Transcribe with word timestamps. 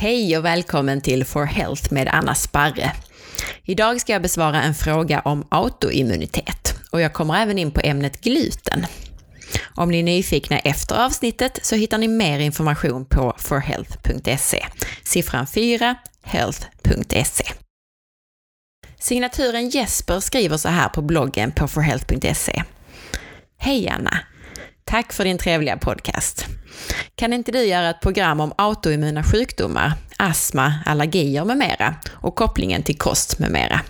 Hej 0.00 0.38
och 0.38 0.44
välkommen 0.44 1.00
till 1.00 1.24
For 1.24 1.44
Health 1.44 1.92
med 1.92 2.08
Anna 2.08 2.34
Sparre. 2.34 2.92
Idag 3.64 4.00
ska 4.00 4.12
jag 4.12 4.22
besvara 4.22 4.62
en 4.62 4.74
fråga 4.74 5.20
om 5.20 5.46
autoimmunitet 5.48 6.74
och 6.90 7.00
jag 7.00 7.12
kommer 7.12 7.42
även 7.42 7.58
in 7.58 7.70
på 7.70 7.80
ämnet 7.84 8.20
gluten. 8.20 8.86
Om 9.74 9.90
ni 9.90 9.98
är 9.98 10.02
nyfikna 10.02 10.58
efter 10.58 11.04
avsnittet 11.04 11.58
så 11.62 11.76
hittar 11.76 11.98
ni 11.98 12.08
mer 12.08 12.38
information 12.38 13.04
på 13.04 13.34
forhealth.se. 13.38 14.66
Siffran 15.04 15.46
4, 15.46 15.94
health.se. 16.22 17.44
Signaturen 18.98 19.68
Jesper 19.68 20.20
skriver 20.20 20.56
så 20.56 20.68
här 20.68 20.88
på 20.88 21.02
bloggen 21.02 21.52
på 21.52 21.68
forhealth.se. 21.68 22.62
Hej 23.56 23.88
Anna! 23.88 24.18
Tack 24.88 25.12
för 25.12 25.24
din 25.24 25.38
trevliga 25.38 25.76
podcast. 25.76 26.46
Kan 27.14 27.32
inte 27.32 27.52
du 27.52 27.64
göra 27.64 27.90
ett 27.90 28.00
program 28.00 28.40
om 28.40 28.52
autoimmuna 28.58 29.22
sjukdomar, 29.24 29.92
astma, 30.16 30.74
allergier 30.86 31.44
med 31.44 31.56
mera 31.56 31.94
och 32.10 32.34
kopplingen 32.34 32.82
till 32.82 32.98
kost 32.98 33.38
med 33.38 33.50
mera? 33.50 33.80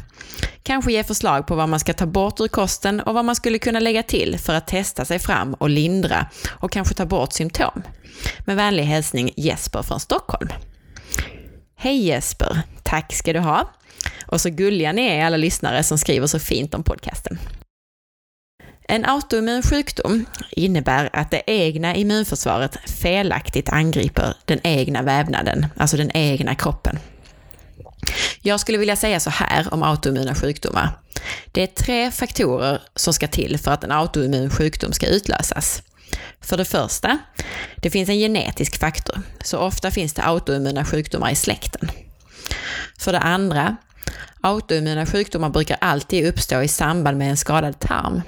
Kanske 0.62 0.92
ge 0.92 1.04
förslag 1.04 1.46
på 1.46 1.54
vad 1.54 1.68
man 1.68 1.80
ska 1.80 1.92
ta 1.92 2.06
bort 2.06 2.40
ur 2.40 2.48
kosten 2.48 3.00
och 3.00 3.14
vad 3.14 3.24
man 3.24 3.36
skulle 3.36 3.58
kunna 3.58 3.80
lägga 3.80 4.02
till 4.02 4.38
för 4.38 4.54
att 4.54 4.66
testa 4.66 5.04
sig 5.04 5.18
fram 5.18 5.54
och 5.54 5.70
lindra 5.70 6.26
och 6.48 6.72
kanske 6.72 6.94
ta 6.94 7.06
bort 7.06 7.32
symptom. 7.32 7.82
Med 8.46 8.56
vänlig 8.56 8.84
hälsning 8.84 9.32
Jesper 9.36 9.82
från 9.82 10.00
Stockholm. 10.00 10.48
Hej 11.76 12.06
Jesper! 12.06 12.62
Tack 12.82 13.14
ska 13.14 13.32
du 13.32 13.38
ha! 13.38 13.70
Och 14.26 14.40
så 14.40 14.50
gulliga 14.50 14.92
ni 14.92 15.06
är 15.06 15.24
alla 15.24 15.36
lyssnare 15.36 15.82
som 15.82 15.98
skriver 15.98 16.26
så 16.26 16.38
fint 16.38 16.74
om 16.74 16.82
podcasten. 16.82 17.38
En 18.90 19.04
autoimmun 19.04 19.62
sjukdom 19.62 20.24
innebär 20.50 21.10
att 21.12 21.30
det 21.30 21.42
egna 21.46 21.94
immunförsvaret 21.94 22.76
felaktigt 22.90 23.68
angriper 23.68 24.34
den 24.44 24.60
egna 24.62 25.02
vävnaden, 25.02 25.66
alltså 25.76 25.96
den 25.96 26.10
egna 26.14 26.54
kroppen. 26.54 26.98
Jag 28.42 28.60
skulle 28.60 28.78
vilja 28.78 28.96
säga 28.96 29.20
så 29.20 29.30
här 29.30 29.74
om 29.74 29.82
autoimmuna 29.82 30.34
sjukdomar. 30.34 30.90
Det 31.52 31.62
är 31.62 31.66
tre 31.66 32.10
faktorer 32.10 32.82
som 32.94 33.14
ska 33.14 33.28
till 33.28 33.58
för 33.58 33.70
att 33.70 33.84
en 33.84 33.92
autoimmun 33.92 34.50
sjukdom 34.50 34.92
ska 34.92 35.06
utlösas. 35.06 35.82
För 36.40 36.56
det 36.56 36.64
första, 36.64 37.18
det 37.76 37.90
finns 37.90 38.08
en 38.08 38.18
genetisk 38.18 38.78
faktor, 38.78 39.22
så 39.44 39.58
ofta 39.58 39.90
finns 39.90 40.14
det 40.14 40.22
autoimmuna 40.22 40.84
sjukdomar 40.84 41.30
i 41.30 41.34
släkten. 41.34 41.90
För 42.98 43.12
det 43.12 43.20
andra, 43.20 43.76
autoimmuna 44.40 45.06
sjukdomar 45.06 45.50
brukar 45.50 45.76
alltid 45.80 46.26
uppstå 46.26 46.62
i 46.62 46.68
samband 46.68 47.18
med 47.18 47.30
en 47.30 47.36
skadad 47.36 47.78
tarm. 47.78 48.22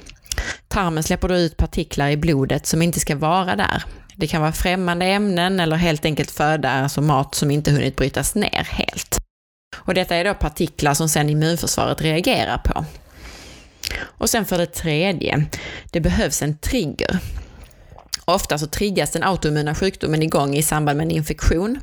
Tarmen 0.69 1.03
släpper 1.03 1.29
då 1.29 1.35
ut 1.35 1.57
partiklar 1.57 2.09
i 2.09 2.17
blodet 2.17 2.67
som 2.67 2.83
inte 2.83 3.01
ska 3.01 3.17
vara 3.17 3.57
där. 3.57 3.85
Det 4.17 4.27
kan 4.27 4.41
vara 4.41 4.53
främmande 4.53 5.07
ämnen 5.07 5.61
eller 5.61 5.77
helt 5.77 6.05
enkelt 6.05 6.31
föda, 6.31 6.71
alltså 6.71 7.01
mat 7.01 7.35
som 7.35 7.51
inte 7.51 7.71
hunnit 7.71 7.97
brytas 7.97 8.35
ner 8.35 8.69
helt. 8.71 9.19
Och 9.77 9.95
detta 9.95 10.17
är 10.17 10.25
då 10.25 10.35
partiklar 10.35 10.95
som 10.95 11.09
sedan 11.09 11.31
immunförsvaret 11.31 12.01
reagerar 12.01 12.59
på. 12.59 12.85
Och 14.03 14.31
sen 14.31 14.45
för 14.45 14.59
det 14.59 14.67
tredje, 14.67 15.47
det 15.91 16.01
behövs 16.01 16.43
en 16.43 16.59
trigger. 16.59 17.19
Ofta 18.25 18.59
så 18.59 18.67
triggas 18.67 19.11
den 19.11 19.23
autoimmuna 19.23 19.75
sjukdomen 19.75 20.23
igång 20.23 20.55
i 20.55 20.63
samband 20.63 20.97
med 20.97 21.05
en 21.05 21.11
infektion. 21.11 21.81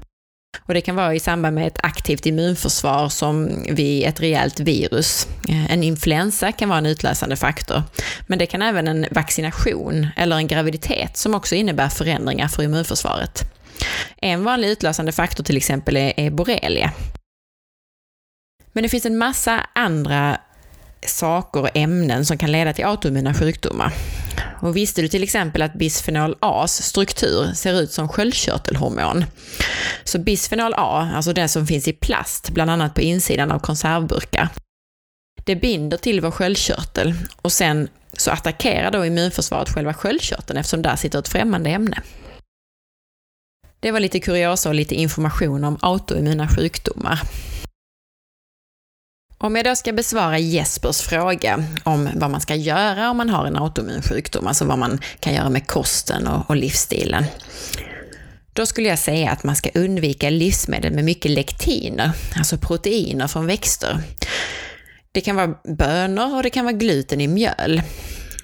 Och 0.67 0.73
det 0.73 0.81
kan 0.81 0.95
vara 0.95 1.15
i 1.15 1.19
samband 1.19 1.55
med 1.55 1.67
ett 1.67 1.77
aktivt 1.83 2.25
immunförsvar 2.25 3.09
som 3.09 3.63
vid 3.69 4.07
ett 4.07 4.21
rejält 4.21 4.59
virus. 4.59 5.27
Eh, 5.49 5.71
en 5.71 5.83
influensa 5.83 6.51
kan 6.51 6.69
vara 6.69 6.79
en 6.79 6.85
utlösande 6.85 7.35
faktor. 7.35 7.83
Men 8.27 8.39
det 8.39 8.45
kan 8.45 8.61
även 8.61 8.87
en 8.87 9.05
vaccination 9.11 10.07
eller 10.15 10.35
en 10.35 10.47
graviditet 10.47 11.17
som 11.17 11.35
också 11.35 11.55
innebär 11.55 11.89
förändringar 11.89 12.47
för 12.47 12.63
immunförsvaret. 12.63 13.43
En 14.17 14.43
vanlig 14.43 14.69
utlösande 14.69 15.11
faktor 15.11 15.43
till 15.43 15.57
exempel 15.57 15.97
är 15.97 16.29
borrelia. 16.29 16.91
Men 18.73 18.83
det 18.83 18.89
finns 18.89 19.05
en 19.05 19.17
massa 19.17 19.65
andra 19.75 20.37
saker 21.05 21.61
och 21.61 21.77
ämnen 21.77 22.25
som 22.25 22.37
kan 22.37 22.51
leda 22.51 22.73
till 22.73 22.85
autoimmuna 22.85 23.33
sjukdomar. 23.33 23.93
Och 24.61 24.77
visste 24.77 25.01
du 25.01 25.07
till 25.07 25.23
exempel 25.23 25.61
att 25.61 25.73
bisfenol 25.73 26.35
A's 26.41 26.81
struktur 26.81 27.53
ser 27.53 27.81
ut 27.81 27.91
som 27.91 28.09
sköldkörtelhormon? 28.09 29.25
Så 30.03 30.19
bisfenol 30.19 30.73
A, 30.77 31.09
alltså 31.13 31.33
det 31.33 31.47
som 31.47 31.67
finns 31.67 31.87
i 31.87 31.93
plast, 31.93 32.49
bland 32.49 32.71
annat 32.71 32.93
på 32.93 33.01
insidan 33.01 33.51
av 33.51 33.59
konservburkar, 33.59 34.49
det 35.45 35.55
binder 35.55 35.97
till 35.97 36.21
vår 36.21 36.31
sköldkörtel 36.31 37.13
och 37.41 37.51
sen 37.51 37.87
så 38.13 38.31
attackerar 38.31 38.91
då 38.91 39.05
immunförsvaret 39.05 39.69
själva 39.69 39.93
sköldkörteln 39.93 40.59
eftersom 40.59 40.81
där 40.81 40.95
sitter 40.95 41.19
ett 41.19 41.27
främmande 41.27 41.69
ämne. 41.69 42.01
Det 43.79 43.91
var 43.91 43.99
lite 43.99 44.19
kuriosa 44.19 44.69
och 44.69 44.75
lite 44.75 44.95
information 44.95 45.63
om 45.63 45.77
autoimmuna 45.81 46.47
sjukdomar. 46.47 47.21
Om 49.39 49.55
jag 49.55 49.65
då 49.65 49.75
ska 49.75 49.93
besvara 49.93 50.39
Jespers 50.39 51.01
fråga 51.01 51.63
om 51.83 52.09
vad 52.15 52.31
man 52.31 52.41
ska 52.41 52.55
göra 52.55 53.09
om 53.09 53.17
man 53.17 53.29
har 53.29 53.45
en 53.45 53.55
autoimmun 53.55 54.01
sjukdom, 54.01 54.47
alltså 54.47 54.65
vad 54.65 54.79
man 54.79 54.99
kan 55.19 55.33
göra 55.33 55.49
med 55.49 55.67
kosten 55.67 56.27
och, 56.27 56.49
och 56.49 56.55
livsstilen. 56.55 57.23
Då 58.53 58.65
skulle 58.65 58.89
jag 58.89 58.99
säga 58.99 59.31
att 59.31 59.43
man 59.43 59.55
ska 59.55 59.69
undvika 59.73 60.29
livsmedel 60.29 60.93
med 60.93 61.03
mycket 61.03 61.31
lektiner, 61.31 62.11
alltså 62.37 62.57
proteiner 62.57 63.27
från 63.27 63.47
växter. 63.47 64.01
Det 65.11 65.21
kan 65.21 65.35
vara 65.35 65.55
bönor 65.63 66.35
och 66.35 66.43
det 66.43 66.49
kan 66.49 66.65
vara 66.65 66.75
gluten 66.75 67.21
i 67.21 67.27
mjöl. 67.27 67.81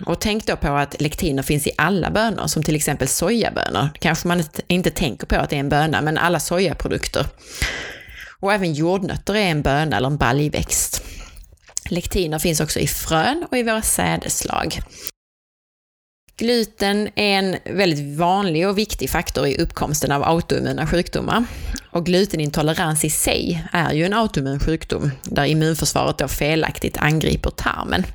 Och 0.05 0.21
tänk 0.21 0.45
då 0.45 0.55
på 0.55 0.67
att 0.67 1.01
lektiner 1.01 1.43
finns 1.43 1.67
i 1.67 1.71
alla 1.77 2.11
bönor, 2.11 2.47
som 2.47 2.63
till 2.63 2.75
exempel 2.75 3.07
sojabönor. 3.07 3.89
Kanske 3.99 4.27
man 4.27 4.43
inte 4.67 4.89
tänker 4.89 5.27
på 5.27 5.35
att 5.35 5.49
det 5.49 5.55
är 5.55 5.59
en 5.59 5.69
böna, 5.69 6.01
men 6.01 6.17
alla 6.17 6.39
sojaprodukter. 6.39 7.25
Och 8.43 8.53
även 8.53 8.73
jordnötter 8.73 9.35
är 9.35 9.51
en 9.51 9.61
böna 9.61 9.97
eller 9.97 10.07
en 10.07 10.17
baljväxt. 10.17 11.03
Lektiner 11.89 12.39
finns 12.39 12.59
också 12.59 12.79
i 12.79 12.87
frön 12.87 13.45
och 13.51 13.57
i 13.57 13.63
våra 13.63 13.81
sädeslag. 13.81 14.79
Gluten 16.37 17.09
är 17.15 17.39
en 17.39 17.57
väldigt 17.65 18.17
vanlig 18.17 18.67
och 18.67 18.77
viktig 18.77 19.09
faktor 19.09 19.47
i 19.47 19.57
uppkomsten 19.57 20.11
av 20.11 20.23
autoimmuna 20.23 20.87
sjukdomar. 20.87 21.45
Och 21.91 22.05
glutenintolerans 22.05 23.05
i 23.05 23.09
sig 23.09 23.67
är 23.71 23.93
ju 23.93 24.05
en 24.05 24.13
autoimmun 24.13 24.59
sjukdom 24.59 25.11
där 25.23 25.45
immunförsvaret 25.45 26.17
då 26.17 26.27
felaktigt 26.27 26.97
angriper 26.97 27.49
tarmen. 27.49 28.05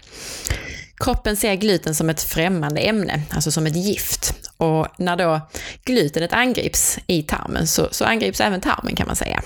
Kroppen 0.97 1.37
ser 1.37 1.55
gluten 1.55 1.94
som 1.94 2.11
ett 2.11 2.22
främmande 2.22 2.81
ämne, 2.81 3.22
alltså 3.31 3.50
som 3.50 3.67
ett 3.67 3.77
gift. 3.77 4.34
Och 4.56 4.87
när 4.99 5.17
då 5.17 5.41
glutenet 5.84 6.33
angrips 6.33 6.99
i 7.06 7.22
tarmen 7.22 7.67
så, 7.67 7.88
så 7.91 8.05
angrips 8.05 8.41
även 8.41 8.61
tarmen 8.61 8.97
kan 8.97 9.06
man 9.06 9.17
säga. 9.17 9.43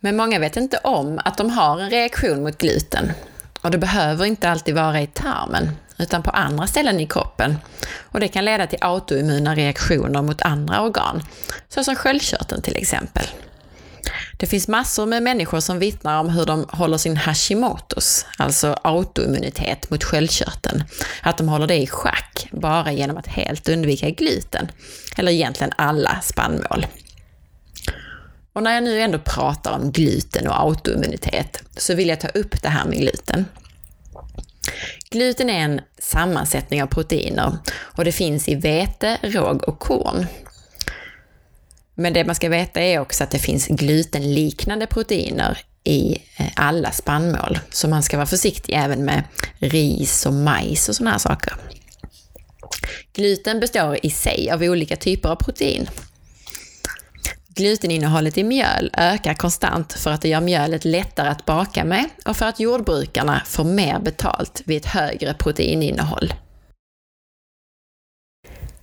Men 0.00 0.16
många 0.16 0.38
vet 0.38 0.56
inte 0.56 0.78
om 0.78 1.20
att 1.24 1.38
de 1.38 1.50
har 1.50 1.80
en 1.80 1.90
reaktion 1.90 2.42
mot 2.42 2.58
gluten. 2.58 3.12
Och 3.62 3.70
det 3.70 3.78
behöver 3.78 4.24
inte 4.24 4.50
alltid 4.50 4.74
vara 4.74 5.00
i 5.00 5.06
tarmen, 5.06 5.70
utan 5.98 6.22
på 6.22 6.30
andra 6.30 6.66
ställen 6.66 7.00
i 7.00 7.06
kroppen. 7.06 7.56
Och 7.98 8.20
det 8.20 8.28
kan 8.28 8.44
leda 8.44 8.66
till 8.66 8.78
autoimmuna 8.80 9.54
reaktioner 9.54 10.22
mot 10.22 10.42
andra 10.42 10.82
organ, 10.82 11.22
såsom 11.68 11.96
sköldkörteln 11.96 12.62
till 12.62 12.76
exempel. 12.76 13.26
Det 14.36 14.46
finns 14.46 14.68
massor 14.68 15.06
med 15.06 15.22
människor 15.22 15.60
som 15.60 15.78
vittnar 15.78 16.20
om 16.20 16.28
hur 16.28 16.46
de 16.46 16.66
håller 16.70 16.98
sin 16.98 17.16
Hashimotos, 17.16 18.26
alltså 18.38 18.76
autoimmunitet 18.82 19.90
mot 19.90 20.04
sköldkörteln, 20.04 20.84
att 21.22 21.38
de 21.38 21.48
håller 21.48 21.66
det 21.66 21.76
i 21.76 21.86
schack 21.86 22.48
bara 22.50 22.92
genom 22.92 23.16
att 23.16 23.26
helt 23.26 23.68
undvika 23.68 24.10
gluten, 24.10 24.70
eller 25.16 25.32
egentligen 25.32 25.72
alla 25.76 26.20
spannmål. 26.22 26.86
Och 28.52 28.62
när 28.62 28.74
jag 28.74 28.84
nu 28.84 29.00
ändå 29.00 29.18
pratar 29.18 29.72
om 29.72 29.92
gluten 29.92 30.48
och 30.48 30.60
autoimmunitet 30.60 31.62
så 31.76 31.94
vill 31.94 32.08
jag 32.08 32.20
ta 32.20 32.28
upp 32.28 32.62
det 32.62 32.68
här 32.68 32.84
med 32.84 32.98
gluten. 32.98 33.44
Gluten 35.10 35.50
är 35.50 35.60
en 35.60 35.80
sammansättning 35.98 36.82
av 36.82 36.86
proteiner 36.86 37.58
och 37.78 38.04
det 38.04 38.12
finns 38.12 38.48
i 38.48 38.54
vete, 38.54 39.18
råg 39.22 39.68
och 39.68 39.78
korn. 39.78 40.26
Men 41.94 42.12
det 42.12 42.24
man 42.24 42.34
ska 42.34 42.48
veta 42.48 42.80
är 42.80 42.98
också 42.98 43.24
att 43.24 43.30
det 43.30 43.38
finns 43.38 43.66
glutenliknande 43.66 44.86
proteiner 44.86 45.58
i 45.84 46.22
eh, 46.36 46.46
alla 46.56 46.90
spannmål, 46.90 47.58
så 47.70 47.88
man 47.88 48.02
ska 48.02 48.16
vara 48.16 48.26
försiktig 48.26 48.74
även 48.74 49.04
med 49.04 49.24
ris 49.58 50.26
och 50.26 50.32
majs 50.32 50.88
och 50.88 50.96
sådana 50.96 51.10
här 51.10 51.18
saker. 51.18 51.54
Gluten 53.12 53.60
består 53.60 53.98
i 54.02 54.10
sig 54.10 54.50
av 54.50 54.62
olika 54.62 54.96
typer 54.96 55.28
av 55.28 55.36
protein. 55.36 55.88
Gluteninnehållet 57.60 58.38
i 58.38 58.44
mjöl 58.44 58.90
ökar 58.92 59.34
konstant 59.34 59.92
för 59.92 60.10
att 60.10 60.22
det 60.22 60.28
gör 60.28 60.40
mjölet 60.40 60.84
lättare 60.84 61.28
att 61.28 61.44
baka 61.44 61.84
med 61.84 62.04
och 62.24 62.36
för 62.36 62.46
att 62.46 62.60
jordbrukarna 62.60 63.42
får 63.46 63.64
mer 63.64 63.98
betalt 63.98 64.62
vid 64.64 64.76
ett 64.76 64.86
högre 64.86 65.34
proteininnehåll. 65.34 66.34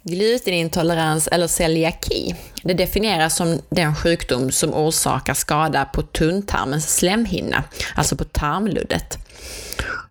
Glutenintolerans 0.03 1.27
eller 1.27 1.47
celiaki, 1.47 2.35
det 2.63 2.73
definieras 2.73 3.35
som 3.35 3.61
den 3.69 3.95
sjukdom 3.95 4.51
som 4.51 4.73
orsakar 4.73 5.33
skada 5.33 5.85
på 5.85 6.01
tunntarmens 6.01 6.95
slemhinna, 6.95 7.63
alltså 7.95 8.15
på 8.15 8.23
tarmluddet. 8.23 9.17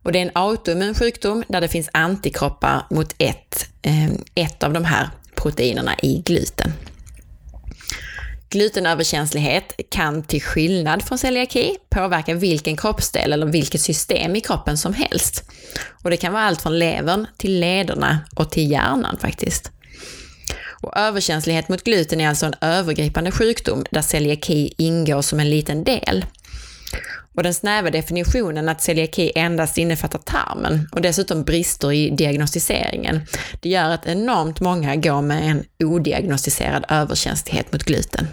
Och 0.03 0.13
det 0.13 0.19
är 0.19 0.23
en 0.23 0.31
autoimmun 0.35 0.95
sjukdom 0.95 1.45
där 1.49 1.61
det 1.61 1.69
finns 1.69 1.91
antikroppar 1.93 2.87
mot 2.91 3.15
ett, 3.19 3.69
eh, 3.83 4.11
ett 4.35 4.63
av 4.63 4.73
de 4.73 4.85
här 4.85 5.11
proteinerna 5.35 5.95
i 6.03 6.23
gluten. 6.23 6.73
Glutenöverkänslighet 8.51 9.81
kan 9.91 10.23
till 10.23 10.43
skillnad 10.43 11.03
från 11.03 11.19
celiaki 11.19 11.77
påverka 11.91 12.35
vilken 12.35 12.77
kroppsdel 12.77 13.33
eller 13.33 13.47
vilket 13.47 13.81
system 13.81 14.37
i 14.37 14.41
kroppen 14.41 14.79
som 14.79 14.95
helst. 14.95 15.51
Och 16.03 16.11
det 16.11 16.17
kan 16.17 16.33
vara 16.33 16.43
allt 16.43 16.63
från 16.63 16.79
levern 16.79 17.27
till 17.37 17.61
lederna 17.61 18.19
och 18.37 18.51
till 18.51 18.71
hjärnan 18.71 19.19
faktiskt. 19.21 19.73
Och 20.83 20.97
överkänslighet 20.97 21.69
mot 21.69 21.85
gluten 21.85 22.21
är 22.21 22.29
alltså 22.29 22.47
en 22.47 22.55
övergripande 22.61 23.31
sjukdom 23.31 23.85
där 23.91 24.03
celiaki 24.03 24.75
ingår 24.79 25.23
som 25.23 25.41
en 25.41 25.51
liten 25.51 25.85
del. 25.85 26.25
Och 27.37 27.43
den 27.43 27.55
snäva 27.55 27.91
definitionen 27.91 28.69
att 28.69 28.83
celiaki 28.83 29.33
endast 29.35 29.79
innefattar 29.79 30.19
tarmen 30.19 30.89
och 30.93 31.01
dessutom 31.01 31.43
brister 31.45 31.93
i 31.93 32.11
diagnostiseringen, 32.11 33.21
det 33.61 33.69
gör 33.69 33.91
att 33.91 34.07
enormt 34.07 34.61
många 34.61 34.97
går 34.97 35.23
med 35.23 35.51
en 35.51 35.65
odiagnostiserad 35.85 36.85
överkänslighet 36.89 37.73
mot 37.73 37.85
gluten. 37.85 38.29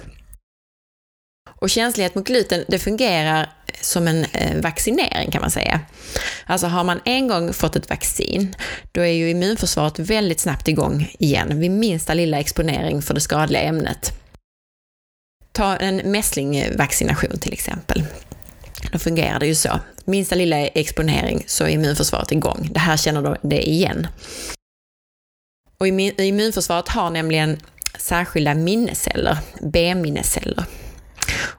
Och 1.64 1.70
känslighet 1.70 2.16
mot 2.16 2.28
gluten, 2.28 2.66
det 2.68 2.80
fungerar 2.80 3.50
som 3.82 4.08
en 4.08 4.26
eh, 4.26 4.62
vaccinering 4.62 5.32
kan 5.32 5.42
man 5.42 5.52
säga. 5.52 5.80
Alltså 6.46 6.68
har 6.68 6.84
man 6.84 7.00
en 7.06 7.28
gång 7.28 7.54
fått 7.54 7.76
ett 7.76 7.90
vaccin, 7.90 8.56
då 8.92 9.02
är 9.02 9.14
ju 9.14 9.30
immunförsvaret 9.30 10.00
väldigt 10.00 10.40
snabbt 10.40 10.68
igång 10.68 11.12
igen 11.20 11.60
vid 11.60 11.72
minsta 11.72 12.14
lilla 12.14 12.40
exponering 12.40 13.02
för 13.02 13.14
det 13.14 13.22
skadliga 13.22 13.62
ämnet. 13.62 14.14
Ta 15.52 15.76
en 15.76 15.96
mässlingvaccination 15.96 17.40
till 17.40 17.54
exempel. 17.54 18.04
Då 18.92 19.00
fungerar 19.00 19.40
det 19.40 19.48
ju 19.48 19.56
så. 19.56 19.80
Minsta 20.06 20.36
lilla 20.36 20.58
exponering 20.58 21.44
så 21.48 21.64
är 21.64 21.70
immunförsvaret 21.70 22.32
igång. 22.32 22.70
Det 22.74 22.80
här 22.80 22.98
känner 22.98 23.38
det 23.42 23.70
igen. 23.70 24.08
Och 25.78 25.88
immunförsvaret 26.18 26.90
har 26.90 27.10
nämligen 27.10 27.58
särskilda 28.00 28.54
minnesceller, 28.54 29.38
B-minnesceller. 29.62 30.66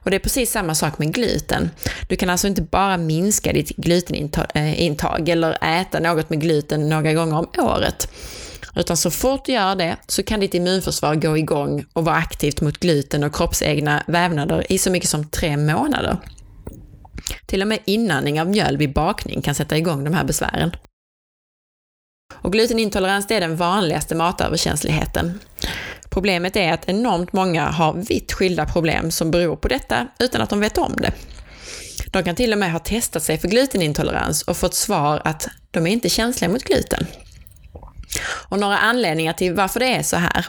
Och 0.05 0.11
det 0.11 0.17
är 0.17 0.19
precis 0.19 0.51
samma 0.51 0.75
sak 0.75 0.99
med 0.99 1.13
gluten. 1.13 1.69
Du 2.09 2.15
kan 2.15 2.29
alltså 2.29 2.47
inte 2.47 2.61
bara 2.61 2.97
minska 2.97 3.53
ditt 3.53 3.69
glutenintag 3.69 5.29
eh, 5.29 5.33
eller 5.33 5.79
äta 5.81 5.99
något 5.99 6.29
med 6.29 6.41
gluten 6.41 6.89
några 6.89 7.13
gånger 7.13 7.37
om 7.37 7.47
året. 7.57 8.07
Utan 8.75 8.97
så 8.97 9.11
fort 9.11 9.45
du 9.45 9.51
gör 9.51 9.75
det 9.75 9.97
så 10.07 10.23
kan 10.23 10.39
ditt 10.39 10.53
immunförsvar 10.53 11.15
gå 11.15 11.37
igång 11.37 11.85
och 11.93 12.05
vara 12.05 12.15
aktivt 12.15 12.61
mot 12.61 12.77
gluten 12.77 13.23
och 13.23 13.35
kroppsegna 13.35 14.03
vävnader 14.07 14.71
i 14.71 14.77
så 14.77 14.91
mycket 14.91 15.09
som 15.09 15.29
tre 15.29 15.57
månader. 15.57 16.17
Till 17.45 17.61
och 17.61 17.67
med 17.67 17.79
inandning 17.85 18.41
av 18.41 18.49
mjöl 18.49 18.77
vid 18.77 18.93
bakning 18.93 19.41
kan 19.41 19.55
sätta 19.55 19.77
igång 19.77 20.03
de 20.03 20.13
här 20.13 20.23
besvären. 20.23 20.71
Och 22.33 22.51
glutenintolerans 22.51 23.31
är 23.31 23.41
den 23.41 23.55
vanligaste 23.55 24.15
matöverkänsligheten. 24.15 25.39
Problemet 26.09 26.55
är 26.55 26.73
att 26.73 26.89
enormt 26.89 27.33
många 27.33 27.65
har 27.65 27.93
vitt 27.93 28.33
skilda 28.33 28.65
problem 28.65 29.11
som 29.11 29.31
beror 29.31 29.55
på 29.55 29.67
detta 29.67 30.07
utan 30.19 30.41
att 30.41 30.49
de 30.49 30.59
vet 30.59 30.77
om 30.77 30.95
det. 30.97 31.11
De 32.11 32.23
kan 32.23 32.35
till 32.35 32.51
och 32.51 32.57
med 32.57 32.71
ha 32.71 32.79
testat 32.79 33.23
sig 33.23 33.37
för 33.37 33.47
glutenintolerans 33.47 34.41
och 34.41 34.57
fått 34.57 34.73
svar 34.73 35.21
att 35.25 35.47
de 35.71 35.87
är 35.87 35.91
inte 35.91 36.09
känsliga 36.09 36.51
mot 36.51 36.63
gluten. 36.63 37.07
Och 38.49 38.59
några 38.59 38.77
anledningar 38.77 39.33
till 39.33 39.53
varför 39.53 39.79
det 39.79 39.95
är 39.95 40.03
så 40.03 40.17
här, 40.17 40.45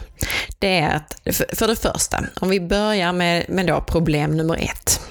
det 0.59 0.79
är 0.79 0.95
att 0.95 1.21
för 1.53 1.67
det 1.67 1.75
första, 1.75 2.25
om 2.41 2.49
vi 2.49 2.59
börjar 2.59 3.13
med, 3.13 3.45
med 3.49 3.67
då 3.67 3.81
problem 3.81 4.37
nummer 4.37 4.55
ett. 4.55 5.01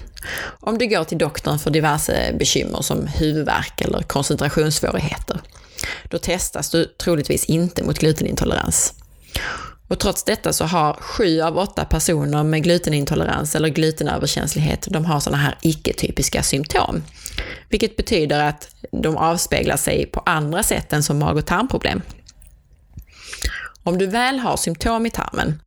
Om 0.60 0.78
du 0.78 0.86
går 0.86 1.04
till 1.04 1.18
doktorn 1.18 1.58
för 1.58 1.70
diverse 1.70 2.32
bekymmer 2.38 2.82
som 2.82 3.06
huvudvärk 3.06 3.80
eller 3.80 4.02
koncentrationssvårigheter, 4.02 5.40
då 6.10 6.18
testas 6.18 6.70
du 6.70 6.84
troligtvis 6.84 7.44
inte 7.44 7.84
mot 7.84 7.98
glutenintolerans. 7.98 8.94
Och 9.88 9.98
trots 9.98 10.24
detta 10.24 10.52
så 10.52 10.64
har 10.64 10.94
sju 10.94 11.40
av 11.40 11.58
åtta 11.58 11.84
personer 11.84 12.44
med 12.44 12.62
glutenintolerans 12.62 13.54
eller 13.54 13.68
glutenöverkänslighet, 13.68 14.86
de 14.90 15.04
har 15.04 15.20
sådana 15.20 15.42
här 15.42 15.58
icke-typiska 15.62 16.42
symptom. 16.42 17.02
Vilket 17.68 17.96
betyder 17.96 18.44
att 18.44 18.68
de 18.92 19.16
avspeglar 19.16 19.76
sig 19.76 20.06
på 20.06 20.22
andra 20.26 20.62
sätt 20.62 20.92
än 20.92 21.02
som 21.02 21.18
mag 21.18 21.36
och 21.36 21.46
tarmproblem. 21.46 22.02
Om 23.82 23.98
du 23.98 24.06
väl 24.06 24.38
har 24.38 24.56
symptom 24.56 25.06
i 25.06 25.10
tarmen 25.10 25.60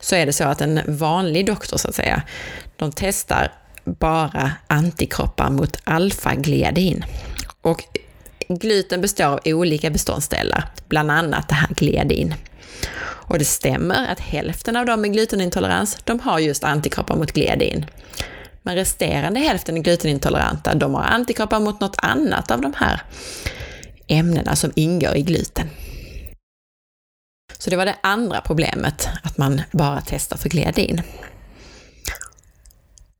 så 0.00 0.14
är 0.14 0.26
det 0.26 0.32
så 0.32 0.44
att 0.44 0.60
en 0.60 0.80
vanlig 0.86 1.46
doktor, 1.46 1.76
så 1.76 1.88
att 1.88 1.94
säga, 1.94 2.22
de 2.76 2.92
testar 2.92 3.52
bara 3.84 4.52
antikroppar 4.66 5.50
mot 5.50 5.76
alfagliadin. 5.84 7.04
Och 7.62 7.84
gluten 8.48 9.00
består 9.00 9.24
av 9.24 9.40
olika 9.44 9.90
beståndsdelar, 9.90 10.68
bland 10.88 11.10
annat 11.10 11.48
det 11.48 11.54
här 11.54 11.68
gliadin. 11.76 12.34
Och 13.04 13.38
det 13.38 13.44
stämmer 13.44 14.12
att 14.12 14.20
hälften 14.20 14.76
av 14.76 14.86
dem 14.86 15.00
med 15.00 15.12
glutenintolerans, 15.12 15.98
de 16.04 16.20
har 16.20 16.38
just 16.38 16.64
antikroppar 16.64 17.16
mot 17.16 17.32
gliadin. 17.32 17.86
Men 18.62 18.74
resterande 18.74 19.40
hälften 19.40 19.76
är 19.76 19.80
glutenintoleranta, 19.80 20.74
de 20.74 20.94
har 20.94 21.02
antikroppar 21.02 21.60
mot 21.60 21.80
något 21.80 21.96
annat 21.98 22.50
av 22.50 22.60
de 22.60 22.74
här 22.76 23.02
ämnena 24.06 24.56
som 24.56 24.72
ingår 24.74 25.16
i 25.16 25.22
gluten. 25.22 25.70
Så 27.58 27.70
det 27.70 27.76
var 27.76 27.86
det 27.86 27.96
andra 28.00 28.40
problemet, 28.40 29.08
att 29.22 29.38
man 29.38 29.62
bara 29.72 30.02
testar 30.06 30.36
för 30.36 30.48
gliadin. 30.48 31.02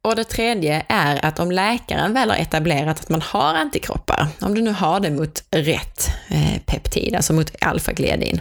Och 0.05 0.17
det 0.17 0.25
tredje 0.25 0.85
är 0.89 1.25
att 1.25 1.39
om 1.39 1.53
läkaren 1.53 2.13
väl 2.13 2.31
har 2.31 2.37
etablerat 2.37 3.01
att 3.01 3.09
man 3.09 3.23
har 3.23 3.55
antikroppar, 3.55 4.27
om 4.41 4.55
du 4.55 4.63
nu 4.63 4.71
har 4.71 5.01
det 5.01 5.11
mot 5.11 5.45
rätt 5.51 6.11
eh, 6.29 6.63
peptid, 6.67 7.15
alltså 7.15 7.33
mot 7.33 7.53
alfagledin, 7.61 8.41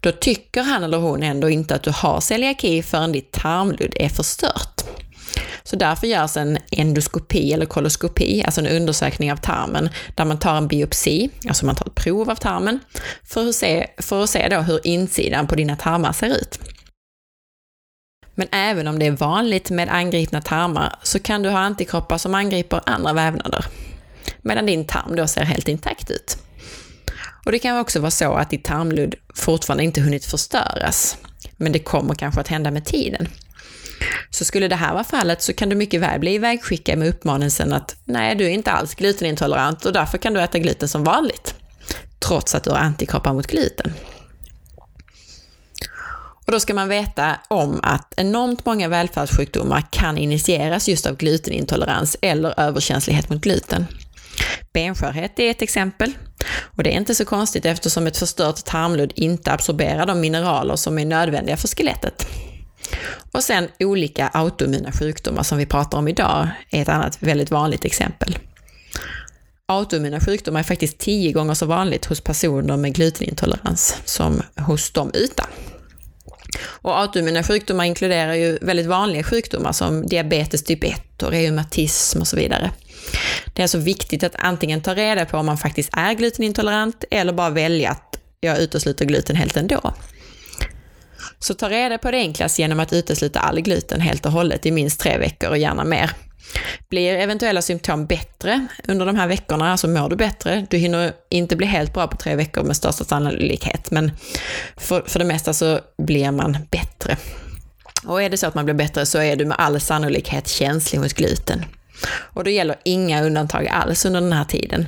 då 0.00 0.12
tycker 0.12 0.62
han 0.62 0.82
eller 0.82 0.98
hon 0.98 1.22
ändå 1.22 1.50
inte 1.50 1.74
att 1.74 1.82
du 1.82 1.90
har 1.90 2.20
celiaki 2.20 2.82
förrän 2.82 3.12
ditt 3.12 3.32
tarmludd 3.32 3.94
är 3.96 4.08
förstört. 4.08 4.80
Så 5.62 5.76
därför 5.76 6.06
görs 6.06 6.36
en 6.36 6.58
endoskopi 6.70 7.52
eller 7.52 7.66
koloskopi, 7.66 8.42
alltså 8.44 8.60
en 8.60 8.66
undersökning 8.66 9.32
av 9.32 9.36
tarmen, 9.36 9.88
där 10.14 10.24
man 10.24 10.38
tar 10.38 10.56
en 10.56 10.68
biopsi, 10.68 11.30
alltså 11.48 11.66
man 11.66 11.74
tar 11.74 11.86
ett 11.86 11.94
prov 11.94 12.30
av 12.30 12.36
tarmen, 12.36 12.80
för 13.24 13.48
att 13.48 13.54
se, 13.54 13.86
för 13.98 14.22
att 14.22 14.30
se 14.30 14.48
då 14.48 14.56
hur 14.56 14.86
insidan 14.86 15.46
på 15.46 15.54
dina 15.54 15.76
tarmar 15.76 16.12
ser 16.12 16.26
ut. 16.26 16.58
Men 18.42 18.48
även 18.52 18.88
om 18.88 18.98
det 18.98 19.06
är 19.06 19.10
vanligt 19.10 19.70
med 19.70 19.88
angripna 19.88 20.40
tarmar 20.40 20.94
så 21.02 21.18
kan 21.18 21.42
du 21.42 21.50
ha 21.50 21.58
antikroppar 21.58 22.18
som 22.18 22.34
angriper 22.34 22.80
andra 22.86 23.12
vävnader, 23.12 23.64
medan 24.42 24.66
din 24.66 24.86
tarm 24.86 25.16
då 25.16 25.26
ser 25.26 25.42
helt 25.44 25.68
intakt 25.68 26.10
ut. 26.10 26.38
Och 27.44 27.52
det 27.52 27.58
kan 27.58 27.78
också 27.78 28.00
vara 28.00 28.10
så 28.10 28.34
att 28.34 28.50
ditt 28.50 28.64
tarmludd 28.64 29.14
fortfarande 29.34 29.84
inte 29.84 30.00
hunnit 30.00 30.24
förstöras, 30.24 31.16
men 31.56 31.72
det 31.72 31.78
kommer 31.78 32.14
kanske 32.14 32.40
att 32.40 32.48
hända 32.48 32.70
med 32.70 32.84
tiden. 32.84 33.28
Så 34.30 34.44
skulle 34.44 34.68
det 34.68 34.76
här 34.76 34.92
vara 34.92 35.04
fallet 35.04 35.42
så 35.42 35.52
kan 35.52 35.68
du 35.68 35.76
mycket 35.76 36.00
väl 36.00 36.20
bli 36.20 36.34
ivägskickad 36.34 36.98
med 36.98 37.08
uppmaningen 37.08 37.72
att 37.72 37.96
nej, 38.04 38.34
du 38.34 38.44
är 38.44 38.50
inte 38.50 38.72
alls 38.72 38.94
glutenintolerant 38.94 39.84
och 39.84 39.92
därför 39.92 40.18
kan 40.18 40.34
du 40.34 40.40
äta 40.40 40.58
gluten 40.58 40.88
som 40.88 41.04
vanligt, 41.04 41.54
trots 42.18 42.54
att 42.54 42.64
du 42.64 42.70
har 42.70 42.78
antikroppar 42.78 43.32
mot 43.32 43.46
gluten. 43.46 43.92
Och 46.52 46.56
då 46.56 46.60
ska 46.60 46.74
man 46.74 46.88
veta 46.88 47.36
om 47.48 47.80
att 47.82 48.14
enormt 48.16 48.66
många 48.66 48.88
välfärdssjukdomar 48.88 49.84
kan 49.90 50.18
initieras 50.18 50.88
just 50.88 51.06
av 51.06 51.16
glutenintolerans 51.16 52.16
eller 52.22 52.60
överkänslighet 52.60 53.30
mot 53.30 53.40
gluten. 53.40 53.86
Benskörhet 54.72 55.38
är 55.38 55.50
ett 55.50 55.62
exempel. 55.62 56.12
Och 56.76 56.82
det 56.82 56.92
är 56.92 56.96
inte 56.96 57.14
så 57.14 57.24
konstigt 57.24 57.66
eftersom 57.66 58.06
ett 58.06 58.16
förstört 58.16 58.64
tarmludd 58.64 59.12
inte 59.16 59.52
absorberar 59.52 60.06
de 60.06 60.20
mineraler 60.20 60.76
som 60.76 60.98
är 60.98 61.04
nödvändiga 61.04 61.56
för 61.56 61.68
skelettet. 61.68 62.26
Och 63.32 63.42
sen 63.42 63.68
olika 63.78 64.28
autoimmuna 64.28 64.92
sjukdomar 64.92 65.42
som 65.42 65.58
vi 65.58 65.66
pratar 65.66 65.98
om 65.98 66.08
idag 66.08 66.48
är 66.70 66.82
ett 66.82 66.88
annat 66.88 67.22
väldigt 67.22 67.50
vanligt 67.50 67.84
exempel. 67.84 68.38
Autoimmuna 69.66 70.20
sjukdomar 70.20 70.60
är 70.60 70.64
faktiskt 70.64 70.98
tio 70.98 71.32
gånger 71.32 71.54
så 71.54 71.66
vanligt 71.66 72.04
hos 72.04 72.20
personer 72.20 72.76
med 72.76 72.94
glutenintolerans 72.94 73.96
som 74.04 74.42
hos 74.56 74.90
de 74.90 75.10
utan. 75.14 75.46
Och 76.64 76.98
autoimmuna 76.98 77.42
sjukdomar 77.42 77.84
inkluderar 77.84 78.34
ju 78.34 78.58
väldigt 78.62 78.86
vanliga 78.86 79.22
sjukdomar 79.22 79.72
som 79.72 80.06
diabetes 80.06 80.64
typ 80.64 80.84
1 80.84 81.22
och 81.22 81.30
reumatism 81.30 82.20
och 82.20 82.28
så 82.28 82.36
vidare. 82.36 82.70
Det 83.54 83.60
är 83.60 83.64
alltså 83.64 83.78
viktigt 83.78 84.24
att 84.24 84.34
antingen 84.38 84.80
ta 84.80 84.94
reda 84.94 85.24
på 85.24 85.38
om 85.38 85.46
man 85.46 85.58
faktiskt 85.58 85.90
är 85.92 86.14
glutenintolerant 86.14 87.04
eller 87.10 87.32
bara 87.32 87.50
välja 87.50 87.90
att 87.90 88.18
jag 88.40 88.58
utesluter 88.58 89.04
gluten 89.04 89.36
helt 89.36 89.56
ändå. 89.56 89.94
Så 91.38 91.54
ta 91.54 91.70
reda 91.70 91.98
på 91.98 92.10
det 92.10 92.16
enklast 92.16 92.58
genom 92.58 92.80
att 92.80 92.92
utesluta 92.92 93.40
all 93.40 93.60
gluten 93.60 94.00
helt 94.00 94.26
och 94.26 94.32
hållet 94.32 94.66
i 94.66 94.70
minst 94.70 95.00
tre 95.00 95.18
veckor 95.18 95.50
och 95.50 95.58
gärna 95.58 95.84
mer. 95.84 96.10
Blir 96.88 97.14
eventuella 97.14 97.62
symptom 97.62 98.06
bättre 98.06 98.66
under 98.88 99.06
de 99.06 99.16
här 99.16 99.26
veckorna, 99.26 99.70
alltså 99.70 99.88
mår 99.88 100.08
du 100.08 100.16
bättre, 100.16 100.66
du 100.70 100.76
hinner 100.76 101.12
inte 101.30 101.56
bli 101.56 101.66
helt 101.66 101.92
bra 101.94 102.06
på 102.06 102.16
tre 102.16 102.36
veckor 102.36 102.62
med 102.62 102.76
största 102.76 103.04
sannolikhet, 103.04 103.90
men 103.90 104.12
för, 104.76 105.02
för 105.06 105.18
det 105.18 105.24
mesta 105.24 105.52
så 105.52 105.80
blir 105.98 106.30
man 106.30 106.58
bättre. 106.70 107.16
Och 108.04 108.22
är 108.22 108.30
det 108.30 108.36
så 108.36 108.46
att 108.46 108.54
man 108.54 108.64
blir 108.64 108.74
bättre 108.74 109.06
så 109.06 109.18
är 109.18 109.36
du 109.36 109.44
med 109.44 109.56
all 109.58 109.80
sannolikhet 109.80 110.48
känslig 110.48 111.00
mot 111.00 111.14
gluten. 111.14 111.64
Och 112.12 112.44
det 112.44 112.50
gäller 112.50 112.76
inga 112.84 113.22
undantag 113.22 113.68
alls 113.68 114.04
under 114.04 114.20
den 114.20 114.32
här 114.32 114.44
tiden. 114.44 114.86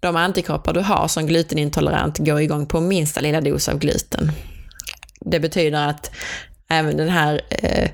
De 0.00 0.16
antikroppar 0.16 0.72
du 0.72 0.80
har 0.80 1.08
som 1.08 1.26
glutenintolerant 1.26 2.18
går 2.18 2.40
igång 2.40 2.66
på 2.66 2.80
minsta 2.80 3.20
lilla 3.20 3.40
dos 3.40 3.68
av 3.68 3.78
gluten. 3.78 4.32
Det 5.20 5.40
betyder 5.40 5.88
att 5.88 6.10
även 6.68 6.96
den 6.96 7.08
här 7.08 7.40
eh, 7.50 7.90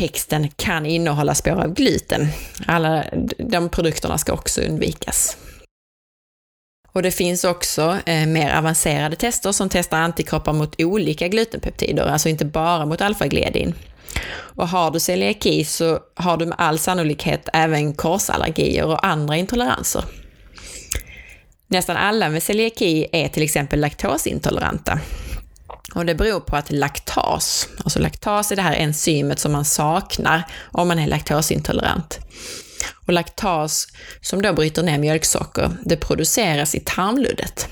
texten 0.00 0.48
kan 0.56 0.86
innehålla 0.86 1.34
spår 1.34 1.64
av 1.64 1.74
gluten. 1.74 2.28
Alla 2.66 3.04
de 3.38 3.68
produkterna 3.68 4.18
ska 4.18 4.32
också 4.32 4.60
undvikas. 4.60 5.36
Och 6.92 7.02
det 7.02 7.10
finns 7.10 7.44
också 7.44 7.98
eh, 8.06 8.26
mer 8.26 8.54
avancerade 8.58 9.16
tester 9.16 9.52
som 9.52 9.68
testar 9.68 9.98
antikroppar 9.98 10.52
mot 10.52 10.80
olika 10.80 11.28
glutenpeptider, 11.28 12.06
alltså 12.06 12.28
inte 12.28 12.44
bara 12.44 12.86
mot 12.86 13.00
alfagledin. 13.00 13.74
Och 14.32 14.68
har 14.68 14.90
du 14.90 15.00
celiaki 15.00 15.64
så 15.64 15.98
har 16.14 16.36
du 16.36 16.46
med 16.46 16.56
all 16.58 16.78
sannolikhet 16.78 17.48
även 17.52 17.94
korsallergier 17.94 18.86
och 18.86 19.06
andra 19.06 19.36
intoleranser. 19.36 20.04
Nästan 21.66 21.96
alla 21.96 22.28
med 22.28 22.42
celiaki 22.42 23.06
är 23.12 23.28
till 23.28 23.42
exempel 23.42 23.80
laktosintoleranta. 23.80 25.00
Och 25.94 26.06
det 26.06 26.14
beror 26.14 26.40
på 26.40 26.56
att 26.56 26.72
laktas, 26.72 27.68
alltså 27.84 27.98
laktas 27.98 28.52
är 28.52 28.56
det 28.56 28.62
här 28.62 28.76
enzymet 28.76 29.38
som 29.38 29.52
man 29.52 29.64
saknar 29.64 30.42
om 30.72 30.88
man 30.88 30.98
är 30.98 31.06
laktosintolerant. 31.06 32.18
Och 33.06 33.12
laktas, 33.12 33.86
som 34.20 34.42
då 34.42 34.52
bryter 34.52 34.82
ner 34.82 34.98
mjölksocker, 34.98 35.70
det 35.84 35.96
produceras 35.96 36.74
i 36.74 36.80
tarmluddet. 36.80 37.68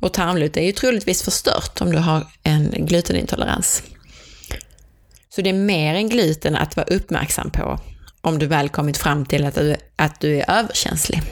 Och 0.00 0.12
tarmluddet 0.12 0.56
är 0.56 0.62
ju 0.62 0.72
troligtvis 0.72 1.22
förstört 1.22 1.80
om 1.80 1.92
du 1.92 1.98
har 1.98 2.26
en 2.42 2.86
glutenintolerans. 2.86 3.82
Så 5.28 5.42
det 5.42 5.50
är 5.50 5.54
mer 5.54 5.94
än 5.94 6.08
gluten 6.08 6.56
att 6.56 6.76
vara 6.76 6.86
uppmärksam 6.86 7.50
på 7.50 7.80
om 8.20 8.38
du 8.38 8.46
väl 8.46 8.68
kommit 8.68 8.96
fram 8.96 9.26
till 9.26 9.44
att 9.44 9.54
du, 9.54 9.76
att 9.96 10.20
du 10.20 10.40
är 10.40 10.50
överkänslig. 10.50 11.22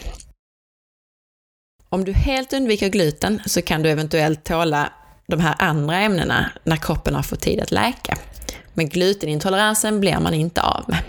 Om 1.89 2.05
du 2.05 2.13
helt 2.13 2.53
undviker 2.53 2.89
gluten 2.89 3.43
så 3.47 3.63
kan 3.63 3.83
du 3.83 3.91
eventuellt 3.91 4.45
tåla 4.45 4.93
de 5.27 5.41
här 5.41 5.55
andra 5.59 5.97
ämnena 5.97 6.51
när 6.65 6.77
kroppen 6.77 7.15
har 7.15 7.23
fått 7.23 7.41
tid 7.41 7.61
att 7.61 7.71
läka. 7.71 8.19
Men 8.75 8.89
glutenintoleransen 8.89 10.01
blir 10.01 10.21
man 10.21 10.35
inte 10.35 10.63
av 10.63 10.85
med. 10.89 11.03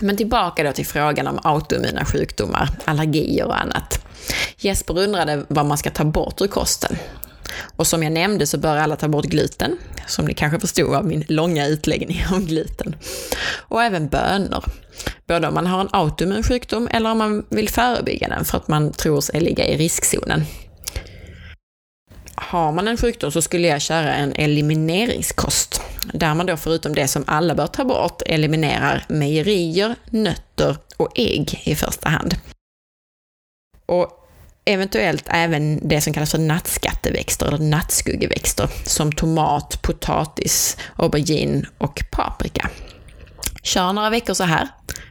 Men 0.00 0.16
tillbaka 0.16 0.62
då 0.62 0.72
till 0.72 0.86
frågan 0.86 1.26
om 1.26 1.38
autoimmuna 1.42 2.04
sjukdomar, 2.04 2.68
allergier 2.84 3.46
och 3.46 3.60
annat. 3.60 4.06
Jesper 4.56 4.98
undrade 4.98 5.44
vad 5.48 5.66
man 5.66 5.78
ska 5.78 5.90
ta 5.90 6.04
bort 6.04 6.40
ur 6.40 6.46
kosten. 6.46 6.96
Och 7.76 7.86
som 7.86 8.02
jag 8.02 8.12
nämnde 8.12 8.46
så 8.46 8.58
bör 8.58 8.76
alla 8.76 8.96
ta 8.96 9.08
bort 9.08 9.24
gluten, 9.24 9.78
som 10.06 10.24
ni 10.24 10.34
kanske 10.34 10.60
förstod 10.60 10.94
av 10.94 11.06
min 11.06 11.24
långa 11.28 11.66
utläggning 11.66 12.22
om 12.32 12.46
gluten. 12.46 12.96
Och 13.54 13.82
även 13.82 14.08
bönor. 14.08 14.64
Både 15.26 15.48
om 15.48 15.54
man 15.54 15.66
har 15.66 15.80
en 15.80 15.88
autoimmun 15.92 16.42
sjukdom 16.42 16.88
eller 16.92 17.10
om 17.10 17.18
man 17.18 17.46
vill 17.48 17.68
förebygga 17.68 18.28
den 18.28 18.44
för 18.44 18.58
att 18.58 18.68
man 18.68 18.92
tror 18.92 19.20
sig 19.20 19.40
ligga 19.40 19.66
i 19.66 19.76
riskzonen. 19.76 20.44
Har 22.42 22.72
man 22.72 22.88
en 22.88 22.96
sjukdom 22.96 23.32
så 23.32 23.42
skulle 23.42 23.68
jag 23.68 23.80
köra 23.80 24.14
en 24.14 24.32
elimineringskost, 24.32 25.82
där 26.12 26.34
man 26.34 26.46
då 26.46 26.56
förutom 26.56 26.94
det 26.94 27.08
som 27.08 27.24
alla 27.26 27.54
bör 27.54 27.66
ta 27.66 27.84
bort 27.84 28.22
eliminerar 28.26 29.04
mejerier, 29.08 29.94
nötter 30.10 30.76
och 30.96 31.12
ägg 31.14 31.62
i 31.64 31.74
första 31.74 32.08
hand. 32.08 32.34
Och 33.86 34.28
eventuellt 34.64 35.24
även 35.26 35.88
det 35.88 36.00
som 36.00 36.12
kallas 36.12 36.30
för 36.30 36.38
nattskatteväxter 36.38 37.46
eller 37.46 37.58
nattskuggväxter 37.58 38.70
som 38.84 39.12
tomat, 39.12 39.82
potatis, 39.82 40.76
aubergine 40.96 41.66
och 41.78 42.02
paprika. 42.10 42.70
Kör 43.62 43.92
några 43.92 44.10
veckor 44.10 44.34
så 44.34 44.44
här. 44.44 44.68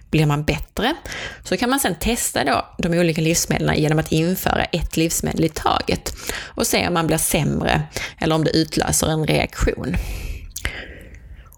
Blir 0.09 0.25
man 0.25 0.43
bättre 0.43 0.95
så 1.43 1.57
kan 1.57 1.69
man 1.69 1.79
sedan 1.79 1.95
testa 1.99 2.43
då 2.43 2.65
de 2.77 2.99
olika 2.99 3.21
livsmedlen 3.21 3.81
genom 3.81 3.99
att 3.99 4.11
införa 4.11 4.63
ett 4.63 4.97
livsmedel 4.97 5.45
i 5.45 5.49
taget 5.49 6.15
och 6.45 6.67
se 6.67 6.87
om 6.87 6.93
man 6.93 7.07
blir 7.07 7.17
sämre 7.17 7.81
eller 8.19 8.35
om 8.35 8.43
det 8.43 8.51
utlöser 8.57 9.07
en 9.07 9.27
reaktion. 9.27 9.95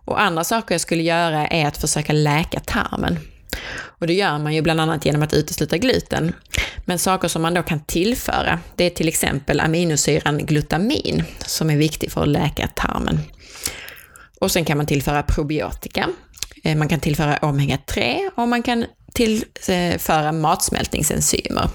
Och 0.05 0.21
andra 0.21 0.43
saker 0.43 0.73
jag 0.73 0.81
skulle 0.81 1.03
göra 1.03 1.47
är 1.47 1.67
att 1.67 1.77
försöka 1.77 2.13
läka 2.13 2.59
tarmen. 2.59 3.19
Och 3.71 4.07
det 4.07 4.13
gör 4.13 4.37
man 4.37 4.53
ju 4.53 4.61
bland 4.61 4.81
annat 4.81 5.05
genom 5.05 5.21
att 5.21 5.33
utesluta 5.33 5.77
gluten. 5.77 6.33
Men 6.85 6.99
saker 6.99 7.27
som 7.27 7.41
man 7.41 7.53
då 7.53 7.63
kan 7.63 7.79
tillföra, 7.79 8.59
det 8.75 8.83
är 8.83 8.89
till 8.89 9.07
exempel 9.07 9.59
aminosyran 9.59 10.45
glutamin, 10.45 11.23
som 11.45 11.69
är 11.69 11.77
viktig 11.77 12.11
för 12.11 12.21
att 12.21 12.27
läka 12.27 12.67
tarmen. 12.67 13.19
Och 14.39 14.51
sen 14.51 14.65
kan 14.65 14.77
man 14.77 14.85
tillföra 14.85 15.23
probiotika. 15.23 16.09
Eh, 16.63 16.77
man 16.77 16.87
kan 16.87 16.99
tillföra 16.99 17.37
omega-3 17.37 18.19
och 18.35 18.47
man 18.47 18.63
kan 18.63 18.85
tillföra 19.13 20.31
matsmältningsenzymer 20.31 21.69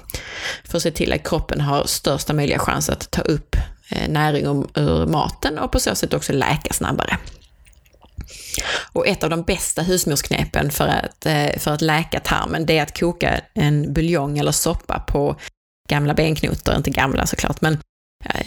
för 0.63 0.77
att 0.77 0.83
se 0.83 0.91
till 0.91 1.13
att 1.13 1.27
kroppen 1.27 1.61
har 1.61 1.85
största 1.85 2.33
möjliga 2.33 2.59
chans 2.59 2.89
att 2.89 3.11
ta 3.11 3.21
upp 3.21 3.55
eh, 3.89 4.09
näring 4.09 4.45
ur 4.75 5.05
maten 5.05 5.59
och 5.59 5.71
på 5.71 5.79
så 5.79 5.95
sätt 5.95 6.13
också 6.13 6.33
läka 6.33 6.73
snabbare. 6.73 7.17
Och 8.93 9.07
ett 9.07 9.23
av 9.23 9.29
de 9.29 9.43
bästa 9.43 9.81
husmorsknepen 9.81 10.71
för 10.71 10.87
att, 10.87 11.25
eh, 11.25 11.59
för 11.59 11.71
att 11.71 11.81
läka 11.81 12.19
tarmen, 12.19 12.65
det 12.65 12.77
är 12.77 12.83
att 12.83 12.99
koka 12.99 13.41
en 13.53 13.93
buljong 13.93 14.37
eller 14.37 14.51
soppa 14.51 14.99
på 14.99 15.35
gamla 15.89 16.13
benknotor, 16.13 16.75
inte 16.75 16.89
gamla 16.89 17.25
såklart, 17.25 17.61
men 17.61 17.77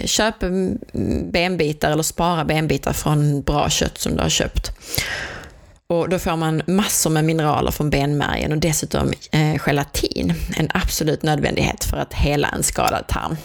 köp 0.04 0.42
mm, 0.42 0.78
mm, 0.95 1.30
benbitar 1.30 1.90
eller 1.90 2.02
spara 2.02 2.45
benbitar 2.45 2.92
från 2.92 3.42
bra 3.42 3.71
kött 3.71 3.99
som 3.99 4.16
du 4.16 4.23
har 4.23 4.28
köpt. 4.28 4.73
Och 5.92 6.09
då 6.09 6.18
får 6.18 6.37
man 6.37 6.62
massor 6.66 7.11
med 7.11 7.25
mineraler 7.25 7.71
från 7.71 7.90
benmärgen 7.90 8.52
och 8.52 8.59
dessutom 8.59 9.12
eh, 9.30 9.57
gelatin, 9.66 10.35
en 10.57 10.68
absolut 10.75 11.23
nödvändighet 11.23 11.85
för 11.85 11.97
att 11.97 12.14
hela 12.14 12.49
en 12.49 12.62
skadad 12.62 13.07
tarm. 13.09 13.37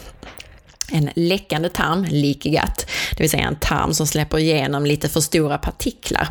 En 0.91 1.09
läckande 1.15 1.69
tarm, 1.69 2.03
leaky 2.09 2.49
gut, 2.49 2.87
det 3.11 3.19
vill 3.19 3.29
säga 3.29 3.47
en 3.47 3.55
tarm 3.55 3.93
som 3.93 4.07
släpper 4.07 4.39
igenom 4.39 4.85
lite 4.85 5.09
för 5.09 5.21
stora 5.21 5.57
partiklar. 5.57 6.27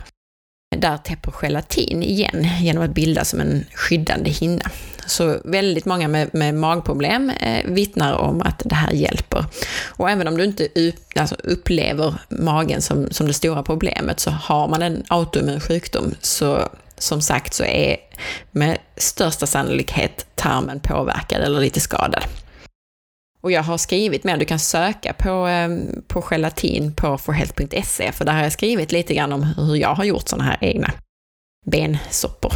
Där 0.77 0.97
täpper 0.97 1.33
gelatin 1.33 2.03
igen 2.03 2.49
genom 2.61 2.85
att 2.85 2.95
bilda 2.95 3.25
som 3.25 3.41
en 3.41 3.65
skyddande 3.75 4.31
hinna. 4.31 4.71
Så 5.07 5.39
väldigt 5.45 5.85
många 5.85 6.09
med, 6.09 6.35
med 6.35 6.55
magproblem 6.55 7.31
eh, 7.31 7.65
vittnar 7.65 8.13
om 8.13 8.43
att 8.43 8.63
det 8.65 8.75
här 8.75 8.93
hjälper. 8.93 9.45
Och 9.87 10.11
även 10.11 10.29
om 10.29 10.37
du 10.37 10.45
inte 10.45 10.69
upp, 10.75 10.95
alltså 11.17 11.35
upplever 11.45 12.15
magen 12.29 12.83
som, 12.83 13.11
som 13.11 13.27
det 13.27 13.33
stora 13.33 13.63
problemet 13.63 14.21
så 14.21 14.31
har 14.31 14.69
man 14.69 14.83
en 14.83 15.05
autoimmun 15.09 15.61
sjukdom 15.61 16.15
så 16.21 16.69
som 16.99 17.23
sagt 17.23 17.55
så 17.55 17.65
är 17.65 17.97
med 18.51 18.79
största 18.97 19.47
sannolikhet 19.47 20.27
tarmen 20.35 20.81
påverkad 20.81 21.43
eller 21.43 21.61
lite 21.61 21.81
skadad. 21.81 22.25
Och 23.43 23.53
jag 23.53 23.63
har 23.63 23.79
skrivit 23.79 24.25
mer, 24.25 24.37
du 24.37 24.45
kan 24.45 24.59
söka 24.59 25.13
på, 25.13 25.31
ehm, 25.31 26.03
på 26.09 26.23
gelatin 26.23 26.95
på 26.95 27.19
forhealth.se, 27.19 28.13
för 28.13 28.25
där 28.25 28.33
har 28.33 28.43
jag 28.43 28.53
skrivit 28.53 28.93
lite 28.93 29.15
grann 29.15 29.33
om 29.33 29.43
hur 29.43 29.77
jag 29.77 29.95
har 29.95 30.05
gjort 30.05 30.29
sådana 30.29 30.45
här 30.45 30.59
egna 30.61 30.93
bensoppor. 31.67 32.53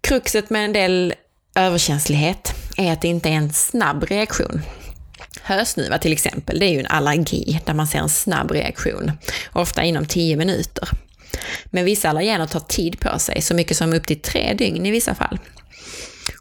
Kruxet 0.00 0.50
med 0.50 0.64
en 0.64 0.72
del 0.72 1.14
överkänslighet 1.54 2.54
är 2.76 2.92
att 2.92 3.00
det 3.00 3.08
inte 3.08 3.28
är 3.28 3.32
en 3.32 3.52
snabb 3.52 4.04
reaktion. 4.04 4.62
Hösnuva 5.42 5.98
till 5.98 6.12
exempel, 6.12 6.58
det 6.58 6.66
är 6.66 6.70
ju 6.70 6.80
en 6.80 6.86
allergi 6.86 7.60
där 7.66 7.74
man 7.74 7.86
ser 7.86 7.98
en 7.98 8.08
snabb 8.08 8.50
reaktion, 8.50 9.12
ofta 9.52 9.82
inom 9.82 10.06
10 10.06 10.36
minuter. 10.36 10.88
Men 11.64 11.84
vissa 11.84 12.08
allergener 12.08 12.46
tar 12.46 12.60
tid 12.60 13.00
på 13.00 13.18
sig, 13.18 13.42
så 13.42 13.54
mycket 13.54 13.76
som 13.76 13.92
upp 13.92 14.06
till 14.06 14.20
tre 14.20 14.54
dygn 14.54 14.86
i 14.86 14.90
vissa 14.90 15.14
fall. 15.14 15.38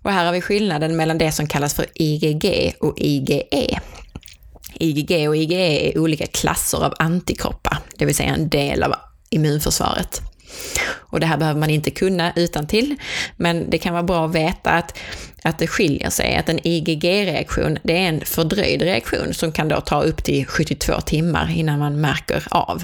Och 0.02 0.12
här 0.12 0.26
har 0.26 0.34
vi 0.34 0.42
skillnaden 0.42 0.96
mellan 0.96 1.18
det 1.18 1.32
som 1.32 1.48
kallas 1.48 1.74
för 1.74 1.86
IgG 1.94 2.74
och 2.80 2.94
IgE. 2.98 3.80
IgG 4.74 5.30
och 5.30 5.38
IgE 5.38 5.90
är 5.90 5.98
olika 5.98 6.26
klasser 6.26 6.86
av 6.86 6.94
antikroppar, 7.00 7.78
det 7.98 8.06
vill 8.06 8.16
säga 8.16 8.34
en 8.34 8.50
del 8.50 8.84
av 8.84 8.96
immunförsvaret. 9.30 10.22
Och 10.96 11.20
det 11.20 11.26
här 11.26 11.38
behöver 11.38 11.60
man 11.60 11.70
inte 11.70 11.92
kunna 11.92 12.34
utan 12.36 12.68
till, 12.68 12.96
men 13.38 13.70
det 13.70 13.78
kan 13.78 13.94
vara 13.94 14.04
bra 14.04 14.26
att 14.26 14.36
veta 14.36 14.72
att, 14.72 14.98
att 15.44 15.60
det 15.60 15.68
skiljer 15.68 16.10
sig, 16.10 16.36
att 16.36 16.50
en 16.50 16.60
IgG-reaktion, 16.68 17.78
det 17.84 17.98
är 17.98 18.08
en 18.10 18.22
fördröjd 18.26 18.82
reaktion 18.82 19.34
som 19.34 19.52
kan 19.52 19.68
då 19.68 19.82
ta 19.82 20.02
upp 20.02 20.24
till 20.24 20.46
72 20.46 21.02
timmar 21.02 21.54
innan 21.56 21.80
man 21.80 22.02
märker 22.02 22.44
av. 22.52 22.84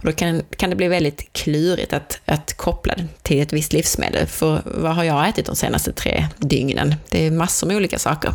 Då 0.00 0.12
kan, 0.12 0.42
kan 0.56 0.70
det 0.70 0.76
bli 0.76 0.88
väldigt 0.88 1.32
klurigt 1.32 1.92
att, 1.92 2.20
att 2.24 2.56
koppla 2.56 2.94
det 2.94 3.06
till 3.22 3.40
ett 3.40 3.52
visst 3.52 3.72
livsmedel. 3.72 4.26
För 4.26 4.62
vad 4.64 4.94
har 4.94 5.04
jag 5.04 5.28
ätit 5.28 5.46
de 5.46 5.56
senaste 5.56 5.92
tre 5.92 6.26
dygnen? 6.38 6.94
Det 7.08 7.26
är 7.26 7.30
massor 7.30 7.66
med 7.66 7.76
olika 7.76 7.98
saker. 7.98 8.34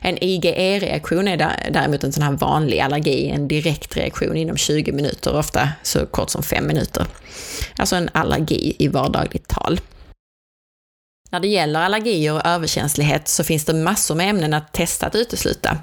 En 0.00 0.18
IgE-reaktion 0.18 1.28
är 1.28 1.36
däremot 1.70 2.04
en 2.04 2.12
sån 2.12 2.22
här 2.22 2.32
vanlig 2.32 2.80
allergi, 2.80 3.28
en 3.28 3.48
direkt 3.48 3.96
reaktion 3.96 4.36
inom 4.36 4.56
20 4.56 4.92
minuter, 4.92 5.36
ofta 5.36 5.68
så 5.82 6.06
kort 6.06 6.30
som 6.30 6.42
5 6.42 6.66
minuter. 6.66 7.06
Alltså 7.76 7.96
en 7.96 8.10
allergi 8.12 8.76
i 8.78 8.88
vardagligt 8.88 9.48
tal. 9.48 9.80
När 11.30 11.40
det 11.40 11.48
gäller 11.48 11.80
allergier 11.80 12.32
och 12.32 12.46
överkänslighet 12.46 13.28
så 13.28 13.44
finns 13.44 13.64
det 13.64 13.74
massor 13.74 14.14
med 14.14 14.30
ämnen 14.30 14.54
att 14.54 14.72
testa 14.72 15.06
att 15.06 15.14
utesluta. 15.14 15.78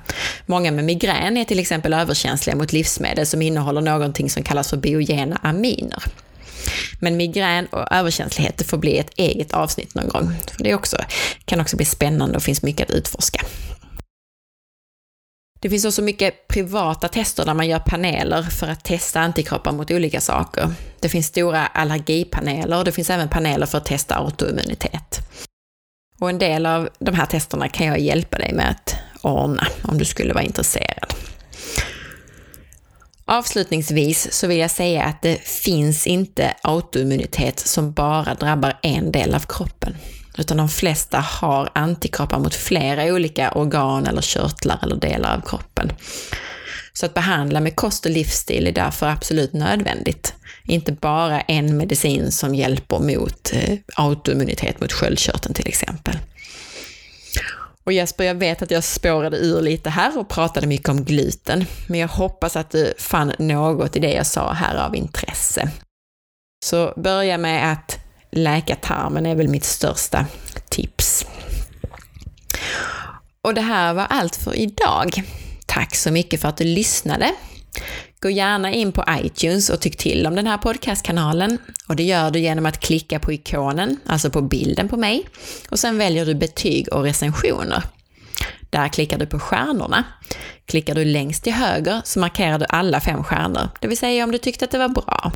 Många 0.45 0.71
med 0.71 0.83
migrän 0.83 1.37
är 1.37 1.45
till 1.45 1.59
exempel 1.59 1.93
överkänsliga 1.93 2.55
mot 2.55 2.73
livsmedel 2.73 3.25
som 3.25 3.41
innehåller 3.41 3.81
någonting 3.81 4.29
som 4.29 4.43
kallas 4.43 4.69
för 4.69 4.77
biogena 4.77 5.39
aminer. 5.43 6.03
Men 6.99 7.17
migrän 7.17 7.65
och 7.65 7.91
överkänslighet 7.91 8.57
det 8.57 8.63
får 8.63 8.77
bli 8.77 8.97
ett 8.97 9.11
eget 9.15 9.53
avsnitt 9.53 9.95
någon 9.95 10.09
gång. 10.09 10.33
Det 10.57 10.75
också, 10.75 10.97
kan 11.45 11.61
också 11.61 11.77
bli 11.77 11.85
spännande 11.85 12.35
och 12.35 12.43
finns 12.43 12.61
mycket 12.61 12.89
att 12.89 12.95
utforska. 12.95 13.41
Det 15.59 15.69
finns 15.69 15.85
också 15.85 16.01
mycket 16.01 16.47
privata 16.47 17.07
tester 17.07 17.45
där 17.45 17.53
man 17.53 17.67
gör 17.67 17.79
paneler 17.79 18.41
för 18.41 18.67
att 18.67 18.83
testa 18.83 19.19
antikroppar 19.19 19.71
mot 19.71 19.91
olika 19.91 20.21
saker. 20.21 20.73
Det 20.99 21.09
finns 21.09 21.27
stora 21.27 21.65
allergipaneler 21.65 22.77
och 22.77 22.85
det 22.85 22.91
finns 22.91 23.09
även 23.09 23.29
paneler 23.29 23.65
för 23.65 23.77
att 23.77 23.85
testa 23.85 24.15
autoimmunitet. 24.15 25.24
Och 26.19 26.29
en 26.29 26.39
del 26.39 26.65
av 26.65 26.89
de 26.99 27.15
här 27.15 27.25
testerna 27.25 27.69
kan 27.69 27.87
jag 27.87 27.99
hjälpa 27.99 28.37
dig 28.37 28.53
med 28.53 28.69
att 28.69 28.95
ordna 29.21 29.67
om 29.83 29.97
du 29.97 30.05
skulle 30.05 30.33
vara 30.33 30.43
intresserad. 30.43 31.13
Avslutningsvis 33.25 34.33
så 34.33 34.47
vill 34.47 34.57
jag 34.57 34.71
säga 34.71 35.03
att 35.03 35.21
det 35.21 35.41
finns 35.41 36.07
inte 36.07 36.53
autoimmunitet 36.63 37.59
som 37.59 37.91
bara 37.91 38.33
drabbar 38.33 38.79
en 38.81 39.11
del 39.11 39.35
av 39.35 39.45
kroppen, 39.47 39.97
utan 40.37 40.57
de 40.57 40.69
flesta 40.69 41.19
har 41.19 41.69
antikroppar 41.75 42.39
mot 42.39 42.55
flera 42.55 43.03
olika 43.13 43.51
organ 43.51 44.05
eller 44.05 44.21
körtlar 44.21 44.79
eller 44.83 44.95
delar 44.95 45.37
av 45.37 45.41
kroppen. 45.41 45.91
Så 46.93 47.05
att 47.05 47.13
behandla 47.13 47.59
med 47.59 47.75
kost 47.75 48.05
och 48.05 48.11
livsstil 48.11 48.67
är 48.67 48.71
därför 48.71 49.05
absolut 49.05 49.53
nödvändigt. 49.53 50.33
Inte 50.67 50.91
bara 50.91 51.41
en 51.41 51.77
medicin 51.77 52.31
som 52.31 52.55
hjälper 52.55 52.99
mot 52.99 53.53
eh, 53.53 53.77
autoimmunitet 53.95 54.81
mot 54.81 54.91
sköldkörteln 54.91 55.53
till 55.53 55.67
exempel. 55.67 56.15
Och 57.83 57.93
Jesper, 57.93 58.23
jag 58.23 58.35
vet 58.35 58.61
att 58.61 58.71
jag 58.71 58.83
spårade 58.83 59.37
ur 59.37 59.61
lite 59.61 59.89
här 59.89 60.19
och 60.19 60.29
pratade 60.29 60.67
mycket 60.67 60.89
om 60.89 61.03
gluten, 61.03 61.65
men 61.87 61.99
jag 61.99 62.07
hoppas 62.07 62.55
att 62.55 62.71
du 62.71 62.93
fann 62.97 63.33
något 63.39 63.95
i 63.95 63.99
det 63.99 64.13
jag 64.13 64.27
sa 64.27 64.53
här 64.53 64.75
av 64.75 64.95
intresse. 64.95 65.69
Så 66.65 66.93
börja 66.97 67.37
med 67.37 67.71
att 67.71 67.99
läka 68.31 68.75
tarmen 68.75 69.25
är 69.25 69.35
väl 69.35 69.47
mitt 69.47 69.63
största 69.63 70.25
tips. 70.69 71.25
Och 73.41 73.53
det 73.53 73.61
här 73.61 73.93
var 73.93 74.05
allt 74.09 74.35
för 74.35 74.55
idag. 74.55 75.23
Tack 75.65 75.95
så 75.95 76.11
mycket 76.11 76.41
för 76.41 76.47
att 76.47 76.57
du 76.57 76.63
lyssnade. 76.63 77.33
Gå 78.25 78.29
gärna 78.29 78.71
in 78.71 78.91
på 78.91 79.03
iTunes 79.23 79.69
och 79.69 79.81
tyck 79.81 79.97
till 79.97 80.27
om 80.27 80.35
den 80.35 80.47
här 80.47 80.57
podcastkanalen. 80.57 81.57
Och 81.87 81.95
det 81.95 82.03
gör 82.03 82.31
du 82.31 82.39
genom 82.39 82.65
att 82.65 82.79
klicka 82.79 83.19
på 83.19 83.33
ikonen, 83.33 83.99
alltså 84.05 84.29
på 84.29 84.41
bilden 84.41 84.89
på 84.89 84.97
mig, 84.97 85.29
och 85.69 85.79
sen 85.79 85.97
väljer 85.97 86.25
du 86.25 86.35
betyg 86.35 86.93
och 86.93 87.03
recensioner. 87.03 87.83
Där 88.69 88.87
klickar 88.87 89.17
du 89.17 89.25
på 89.25 89.39
stjärnorna. 89.39 90.03
Klickar 90.65 90.95
du 90.95 91.05
längst 91.05 91.43
till 91.43 91.53
höger 91.53 92.01
så 92.05 92.19
markerar 92.19 92.59
du 92.59 92.65
alla 92.69 92.99
fem 92.99 93.23
stjärnor, 93.23 93.69
det 93.79 93.87
vill 93.87 93.97
säga 93.97 94.23
om 94.23 94.31
du 94.31 94.37
tyckte 94.37 94.65
att 94.65 94.71
det 94.71 94.77
var 94.77 94.89
bra. 94.89 95.31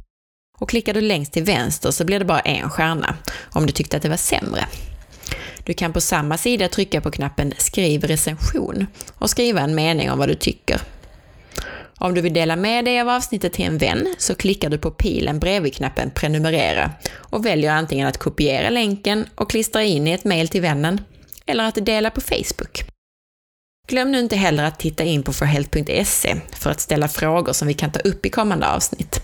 Och 0.59 0.69
klickar 0.69 0.93
du 0.93 1.01
längst 1.01 1.33
till 1.33 1.43
vänster 1.43 1.91
så 1.91 2.05
blir 2.05 2.19
det 2.19 2.25
bara 2.25 2.39
en 2.39 2.69
stjärna, 2.69 3.15
om 3.51 3.65
du 3.65 3.71
tyckte 3.71 3.97
att 3.97 4.03
det 4.03 4.09
var 4.09 4.17
sämre. 4.17 4.65
Du 5.63 5.73
kan 5.73 5.93
på 5.93 6.01
samma 6.01 6.37
sida 6.37 6.67
trycka 6.67 7.01
på 7.01 7.11
knappen 7.11 7.53
Skriv 7.57 8.03
recension 8.03 8.87
och 9.15 9.29
skriva 9.29 9.61
en 9.61 9.75
mening 9.75 10.11
om 10.11 10.19
vad 10.19 10.29
du 10.29 10.35
tycker. 10.35 10.81
Om 11.99 12.13
du 12.13 12.21
vill 12.21 12.33
dela 12.33 12.55
med 12.55 12.85
dig 12.85 13.01
av 13.01 13.09
avsnittet 13.09 13.53
till 13.53 13.65
en 13.65 13.77
vän 13.77 14.15
så 14.17 14.35
klickar 14.35 14.69
du 14.69 14.77
på 14.77 14.91
pilen 14.91 15.39
bredvid 15.39 15.73
knappen 15.73 16.11
Prenumerera 16.11 16.91
och 17.15 17.45
väljer 17.45 17.71
antingen 17.71 18.07
att 18.07 18.17
kopiera 18.17 18.69
länken 18.69 19.25
och 19.35 19.49
klistra 19.49 19.83
in 19.83 20.07
i 20.07 20.11
ett 20.11 20.23
mejl 20.23 20.47
till 20.47 20.61
vännen 20.61 21.01
eller 21.45 21.63
att 21.63 21.85
dela 21.85 22.09
på 22.09 22.21
Facebook. 22.21 22.83
Glöm 23.87 24.11
nu 24.11 24.19
inte 24.19 24.35
heller 24.35 24.63
att 24.63 24.79
titta 24.79 25.03
in 25.03 25.23
på 25.23 25.33
forhealth.se 25.33 26.35
för 26.51 26.69
att 26.71 26.79
ställa 26.79 27.07
frågor 27.07 27.53
som 27.53 27.67
vi 27.67 27.73
kan 27.73 27.91
ta 27.91 27.99
upp 27.99 28.25
i 28.25 28.29
kommande 28.29 28.67
avsnitt. 28.67 29.21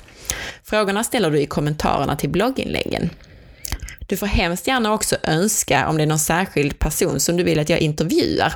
Frågorna 0.63 1.03
ställer 1.03 1.31
du 1.31 1.39
i 1.39 1.45
kommentarerna 1.45 2.15
till 2.15 2.29
blogginläggen. 2.29 3.09
Du 4.07 4.17
får 4.17 4.27
hemskt 4.27 4.67
gärna 4.67 4.93
också 4.93 5.15
önska 5.23 5.87
om 5.87 5.97
det 5.97 6.03
är 6.03 6.07
någon 6.07 6.19
särskild 6.19 6.79
person 6.79 7.19
som 7.19 7.37
du 7.37 7.43
vill 7.43 7.59
att 7.59 7.69
jag 7.69 7.79
intervjuar. 7.79 8.53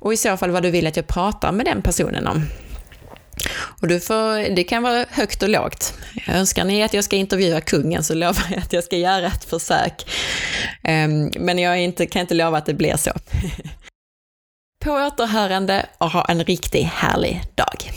Och 0.00 0.12
i 0.12 0.16
så 0.16 0.36
fall 0.36 0.50
vad 0.50 0.62
du 0.62 0.70
vill 0.70 0.86
att 0.86 0.96
jag 0.96 1.06
pratar 1.06 1.52
med 1.52 1.66
den 1.66 1.82
personen 1.82 2.26
om. 2.26 2.42
Och 3.80 3.88
du 3.88 4.00
får, 4.00 4.54
det 4.56 4.64
kan 4.64 4.82
vara 4.82 5.06
högt 5.10 5.42
och 5.42 5.48
lågt. 5.48 5.94
Önskar 6.28 6.64
ni 6.64 6.82
att 6.82 6.94
jag 6.94 7.04
ska 7.04 7.16
intervjua 7.16 7.60
kungen 7.60 8.04
så 8.04 8.14
lovar 8.14 8.46
jag 8.50 8.58
att 8.58 8.72
jag 8.72 8.84
ska 8.84 8.96
göra 8.96 9.26
ett 9.26 9.44
försök. 9.44 10.10
Um, 10.88 11.30
men 11.38 11.58
jag 11.58 11.80
inte, 11.80 12.06
kan 12.06 12.20
inte 12.20 12.34
lova 12.34 12.58
att 12.58 12.66
det 12.66 12.74
blir 12.74 12.96
så. 12.96 13.10
På 14.84 14.92
återhörande 14.92 15.86
och 15.98 16.10
ha 16.10 16.24
en 16.24 16.44
riktigt 16.44 16.86
härlig 16.86 17.42
dag. 17.54 17.92